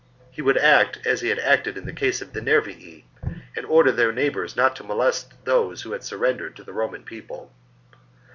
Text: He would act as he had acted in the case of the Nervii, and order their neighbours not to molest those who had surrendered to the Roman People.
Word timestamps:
He 0.31 0.41
would 0.41 0.57
act 0.57 0.97
as 1.05 1.21
he 1.21 1.29
had 1.29 1.37
acted 1.37 1.77
in 1.77 1.85
the 1.85 1.93
case 1.93 2.23
of 2.23 2.33
the 2.33 2.41
Nervii, 2.41 3.03
and 3.55 3.65
order 3.67 3.91
their 3.91 4.11
neighbours 4.11 4.55
not 4.55 4.75
to 4.77 4.83
molest 4.83 5.35
those 5.45 5.83
who 5.83 5.91
had 5.91 6.03
surrendered 6.03 6.55
to 6.55 6.63
the 6.63 6.73
Roman 6.73 7.03
People. 7.03 7.53